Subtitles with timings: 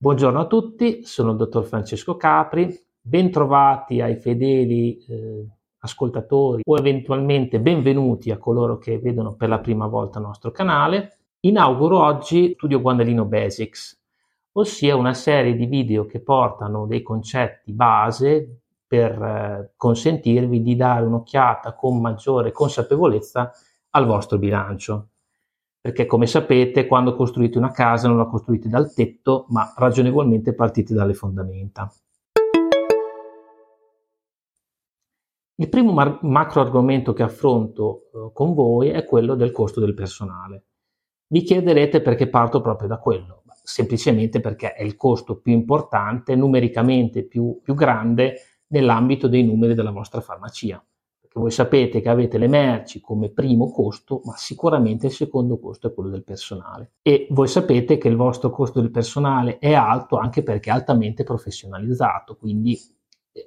[0.00, 5.44] Buongiorno a tutti, sono il dottor Francesco Capri, bentrovati ai fedeli eh,
[5.78, 11.18] ascoltatori o eventualmente benvenuti a coloro che vedono per la prima volta il nostro canale.
[11.40, 14.00] Inauguro oggi Studio Guandalino Basics,
[14.52, 21.06] ossia una serie di video che portano dei concetti base per eh, consentirvi di dare
[21.06, 23.50] un'occhiata con maggiore consapevolezza
[23.90, 25.08] al vostro bilancio
[25.80, 30.94] perché come sapete quando costruite una casa non la costruite dal tetto, ma ragionevolmente partite
[30.94, 31.90] dalle fondamenta.
[35.60, 39.94] Il primo mar- macro argomento che affronto eh, con voi è quello del costo del
[39.94, 40.64] personale.
[41.28, 43.42] Vi chiederete perché parto proprio da quello.
[43.62, 48.36] Semplicemente perché è il costo più importante, numericamente più, più grande
[48.68, 50.82] nell'ambito dei numeri della vostra farmacia
[51.28, 55.88] perché voi sapete che avete le merci come primo costo, ma sicuramente il secondo costo
[55.88, 56.92] è quello del personale.
[57.02, 61.24] E voi sapete che il vostro costo del personale è alto anche perché è altamente
[61.24, 62.78] professionalizzato, quindi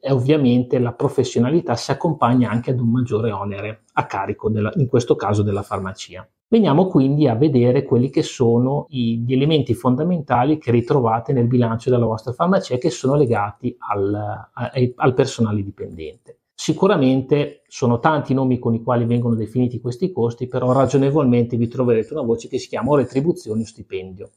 [0.00, 4.86] è ovviamente la professionalità si accompagna anche ad un maggiore onere a carico, della, in
[4.86, 6.28] questo caso, della farmacia.
[6.46, 12.06] Veniamo quindi a vedere quelli che sono gli elementi fondamentali che ritrovate nel bilancio della
[12.06, 14.48] vostra farmacia che sono legati al,
[14.96, 16.39] al personale dipendente.
[16.60, 21.68] Sicuramente sono tanti i nomi con i quali vengono definiti questi costi, però ragionevolmente vi
[21.68, 24.30] troverete una voce che si chiama retribuzione o stipendio.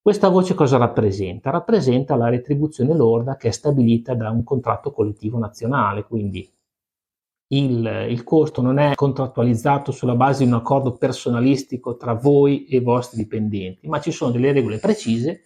[0.00, 1.50] Questa voce cosa rappresenta?
[1.50, 6.50] Rappresenta la retribuzione lorda che è stabilita da un contratto collettivo nazionale, quindi
[7.48, 12.78] il, il, costo non è contrattualizzato sulla base di un accordo personalistico tra voi e
[12.78, 15.42] i vostri dipendenti, ma ci sono delle regole precise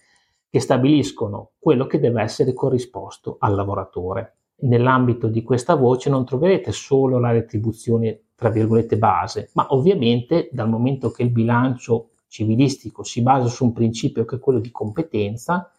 [0.49, 6.73] che stabiliscono quello che deve essere corrisposto al lavoratore nell'ambito di questa voce non troverete
[6.73, 13.23] solo la retribuzione tra virgolette base, ma ovviamente dal momento che il bilancio civilistico si
[13.23, 15.71] basa su un principio che è quello di competenza,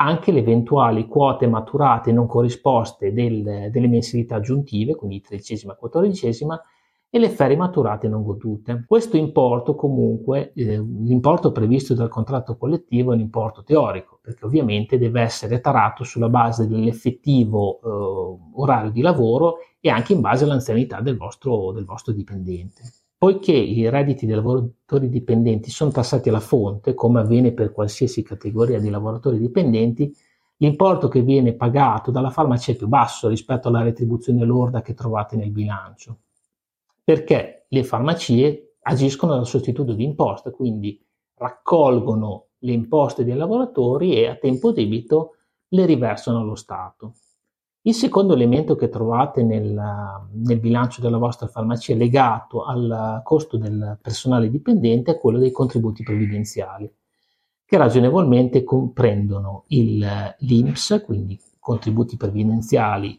[0.00, 6.60] anche le eventuali quote maturate non corrisposte del, delle mensilità aggiuntive, quindi tredicesima e quattordicesima,
[7.10, 8.84] e le ferie maturate non godute.
[8.86, 14.98] Questo importo comunque, eh, l'importo previsto dal contratto collettivo è un importo teorico, perché ovviamente
[14.98, 21.00] deve essere tarato sulla base dell'effettivo eh, orario di lavoro e anche in base all'anzianità
[21.00, 22.82] del vostro, del vostro dipendente.
[23.16, 28.78] Poiché i redditi dei lavoratori dipendenti sono tassati alla fonte, come avviene per qualsiasi categoria
[28.78, 30.14] di lavoratori dipendenti,
[30.58, 35.36] l'importo che viene pagato dalla farmacia è più basso rispetto alla retribuzione lorda che trovate
[35.36, 36.18] nel bilancio
[37.08, 41.02] perché le farmacie agiscono da sostituto di imposte, quindi
[41.36, 45.36] raccolgono le imposte dei lavoratori e a tempo debito
[45.68, 47.14] le riversano allo Stato.
[47.80, 49.72] Il secondo elemento che trovate nel,
[50.32, 56.02] nel, bilancio della vostra farmacia legato al costo del personale dipendente è quello dei contributi
[56.02, 56.92] previdenziali,
[57.64, 60.06] che ragionevolmente comprendono il,
[60.40, 63.18] l'INPS, quindi contributi previdenziali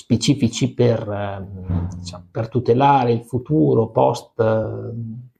[0.00, 4.32] specifici per, ehm, diciamo, per tutelare il futuro post,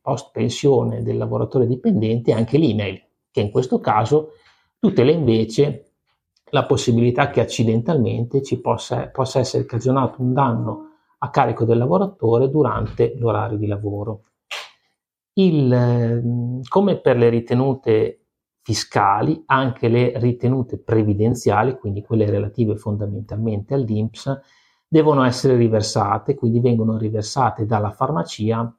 [0.02, 4.32] post, pensione del lavoratore dipendente, anche l'email, che in questo caso
[4.78, 5.92] tutela invece
[6.50, 10.88] la possibilità che accidentalmente ci possa, possa essere cagionato un danno
[11.20, 14.24] a carico del lavoratore durante l'orario di lavoro.
[15.34, 18.19] Il, ehm, come per le ritenute
[18.70, 24.40] fiscali, anche le ritenute previdenziali, quindi quelle relative fondamentalmente all'INPS,
[24.86, 28.72] devono essere riversate, quindi vengono riversate dalla farmacia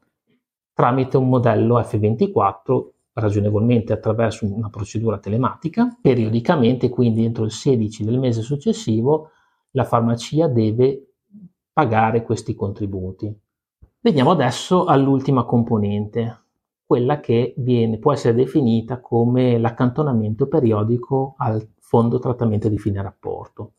[0.73, 5.97] tramite un modello F24 ragionevolmente attraverso una procedura telematica.
[6.01, 9.31] Periodicamente, quindi entro il 16 del mese successivo,
[9.71, 11.15] la farmacia deve
[11.73, 13.29] pagare questi contributi.
[13.99, 16.40] Veniamo adesso all'ultima componente,
[16.91, 23.75] quella che viene, può essere definita come l'accantonamento periodico al fondo trattamento di fine rapporto.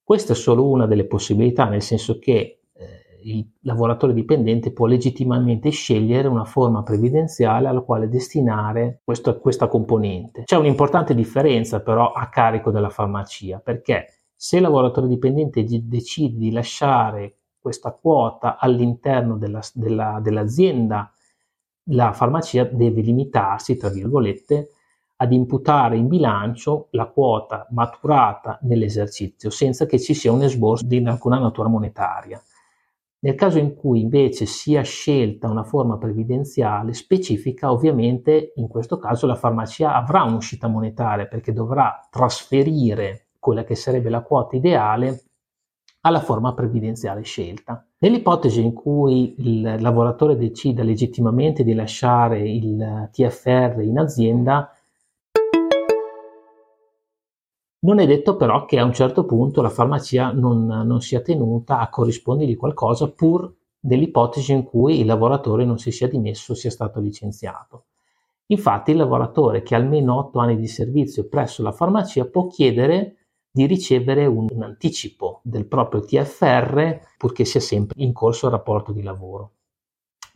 [0.00, 5.70] Questa è solo una delle possibilità, nel senso che eh, il lavoratore dipendente può legittimamente
[5.70, 10.44] scegliere una forma previdenziale alla quale destinare questo, questa componente.
[10.44, 16.52] C'è un'importante differenza però a carico della farmacia, perché se il lavoratore dipendente decide di
[16.52, 21.10] lasciare questa quota all'interno della, della, dell'azienda
[21.88, 24.70] la farmacia deve limitarsi, tra virgolette,
[25.16, 30.96] ad imputare in bilancio la quota maturata nell'esercizio senza che ci sia un esborso di
[31.04, 32.42] alcuna natura monetaria.
[33.20, 39.26] Nel caso in cui invece sia scelta una forma previdenziale specifica, ovviamente in questo caso
[39.26, 45.22] la farmacia avrà un'uscita monetaria perché dovrà trasferire quella che sarebbe la quota ideale
[46.06, 47.84] alla forma previdenziale scelta.
[47.98, 54.70] Nell'ipotesi in cui il lavoratore decida legittimamente di lasciare il TFR in azienda,
[57.84, 61.80] Non è detto però che a un certo punto la farmacia non, non sia tenuta
[61.80, 66.98] a corrispondergli qualcosa pur nell'ipotesi in cui il lavoratore non si sia dimesso sia stato
[66.98, 67.84] licenziato.
[68.46, 73.23] Infatti il lavoratore che ha almeno 8 anni di servizio presso la farmacia può chiedere
[73.54, 78.90] di ricevere un, un anticipo del proprio TFR purché sia sempre in corso il rapporto
[78.90, 79.52] di lavoro.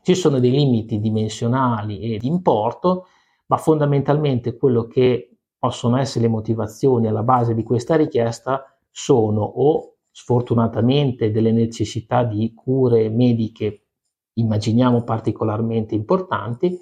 [0.04, 3.06] Ci sono dei limiti dimensionali e di importo,
[3.46, 9.96] ma fondamentalmente quello che possono essere le motivazioni alla base di questa richiesta sono o
[10.12, 13.86] sfortunatamente delle necessità di cure mediche
[14.34, 16.78] immaginiamo particolarmente importanti,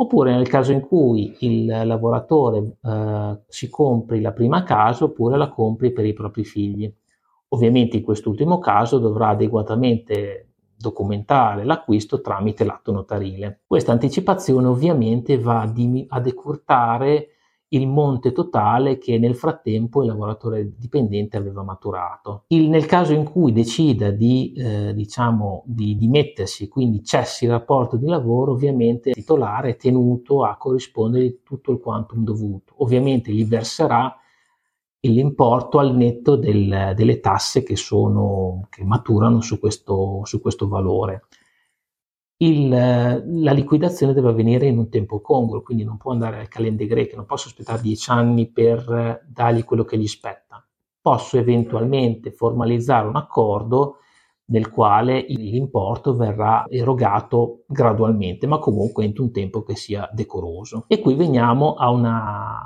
[0.00, 5.50] oppure nel caso in cui il lavoratore eh, si compri la prima casa oppure la
[5.50, 6.90] compri per i propri figli.
[7.48, 13.60] Ovviamente in quest'ultimo caso dovrà adeguatamente documentare l'acquisto tramite l'atto notarile.
[13.66, 17.28] Questa anticipazione ovviamente va a decurtare
[17.72, 22.44] il monte totale che nel frattempo il lavoratore dipendente aveva maturato.
[22.48, 27.96] Il, nel caso in cui decida di, eh, diciamo, di dimettersi, quindi cessi il rapporto
[27.96, 32.74] di lavoro, ovviamente il titolare è tenuto a corrispondere tutto il quantum dovuto.
[32.78, 34.16] Ovviamente gli verserà
[35.02, 41.26] l'importo al netto del, delle tasse che, sono, che maturano su questo, su questo valore
[42.42, 46.86] il, la liquidazione deve avvenire in un tempo congruo, quindi non può andare al calende
[46.86, 50.64] greco, non posso aspettare dieci anni per dargli quello che gli spetta.
[51.02, 53.96] Posso eventualmente formalizzare un accordo
[54.46, 60.84] nel quale l'importo verrà erogato gradualmente, ma comunque entro un tempo che sia decoroso.
[60.88, 62.59] E qui veniamo a una,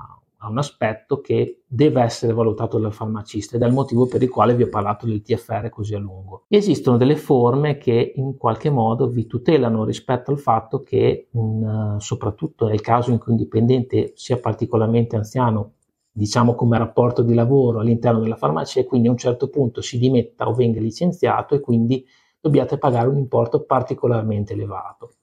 [0.44, 4.29] a un aspetto che deve essere valutato dal farmacista ed è il motivo per il
[4.29, 6.44] quale vi ho parlato del TFR così a lungo.
[6.49, 12.67] Esistono delle forme che in qualche modo vi tutelano rispetto al fatto che, un, soprattutto
[12.67, 15.73] nel caso in cui un dipendente sia particolarmente anziano,
[16.12, 19.99] diciamo come rapporto di lavoro all'interno della farmacia e quindi a un certo punto si
[19.99, 22.06] dimetta o venga licenziato e quindi
[22.38, 25.14] dobbiate pagare un importo particolarmente elevato.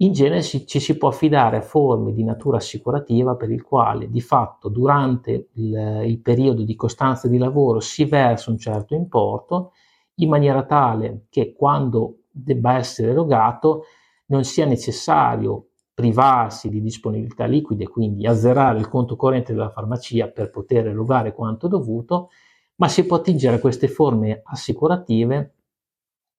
[0.00, 4.20] In genere ci, si può affidare a forme di natura assicurativa per il quale di
[4.20, 9.72] fatto durante il, il periodo di costanza di lavoro si versa un certo importo
[10.16, 13.84] in maniera tale che quando debba essere erogato
[14.26, 20.50] non sia necessario privarsi di disponibilità liquide, quindi azzerare il conto corrente della farmacia per
[20.50, 22.28] poter erogare quanto dovuto,
[22.76, 25.54] ma si può attingere a queste forme assicurative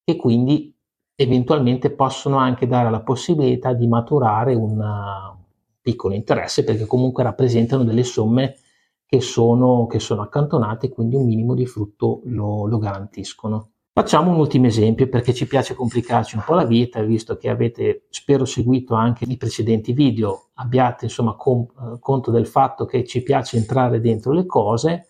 [0.03, 0.76] che quindi
[1.19, 5.35] eventualmente possono anche dare la possibilità di maturare un
[5.81, 8.57] piccolo interesse perché comunque rappresentano delle somme
[9.03, 13.69] che sono, che sono accantonate, quindi un minimo di frutto lo, lo garantiscono.
[13.93, 18.05] Facciamo un ultimo esempio perché ci piace complicarci un po' la vita, visto che avete,
[18.09, 23.23] spero, seguito anche i precedenti video, abbiate insomma com- eh, conto del fatto che ci
[23.23, 25.07] piace entrare dentro le cose.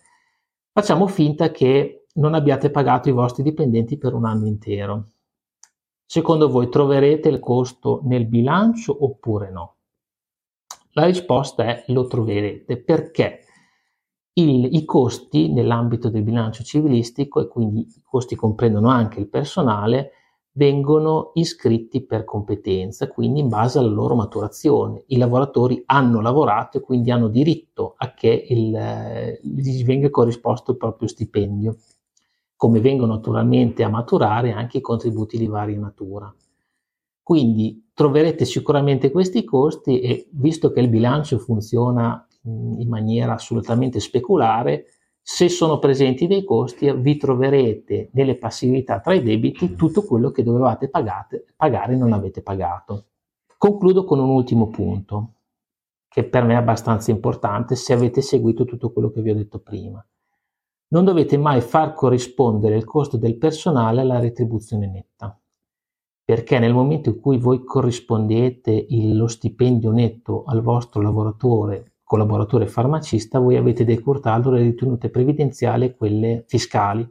[0.72, 5.10] Facciamo finta che non abbiate pagato i vostri dipendenti per un anno intero.
[6.10, 9.76] Secondo voi troverete il costo nel bilancio oppure no?
[10.94, 13.42] La risposta è lo troverete perché
[14.36, 20.12] il, i costi nell'ambito del bilancio civilistico e quindi i costi comprendono anche il personale
[20.54, 25.04] vengono iscritti per competenza, quindi in base alla loro maturazione.
[25.08, 30.78] I lavoratori hanno lavorato e quindi hanno diritto a che il, gli venga corrisposto il
[30.78, 31.76] proprio stipendio
[32.58, 36.34] come vengono naturalmente a maturare anche i contributi di varia natura.
[37.22, 44.86] Quindi troverete sicuramente questi costi e visto che il bilancio funziona in maniera assolutamente speculare,
[45.22, 50.42] se sono presenti dei costi vi troverete nelle passività tra i debiti tutto quello che
[50.42, 53.08] dovevate pagate, pagare e non avete pagato.
[53.58, 55.34] Concludo con un ultimo punto,
[56.08, 59.60] che per me è abbastanza importante se avete seguito tutto quello che vi ho detto
[59.60, 60.04] prima.
[60.90, 65.38] Non dovete mai far corrispondere il costo del personale alla retribuzione netta,
[66.24, 72.68] perché nel momento in cui voi corrispondete il, lo stipendio netto al vostro lavoratore, collaboratore
[72.68, 77.06] farmacista, voi avete decurtato le ritenute previdenziali e quelle fiscali.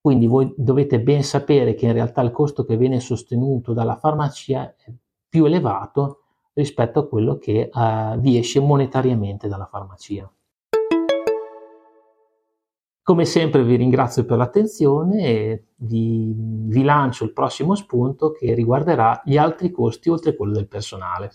[0.00, 4.74] Quindi voi dovete ben sapere che in realtà il costo che viene sostenuto dalla farmacia
[4.74, 4.90] è
[5.28, 6.20] più elevato
[6.54, 10.30] rispetto a quello che uh, vi esce monetariamente dalla farmacia.
[13.08, 19.22] Come sempre vi ringrazio per l'attenzione e vi, vi lancio il prossimo spunto che riguarderà
[19.24, 21.30] gli altri costi oltre quello del personale.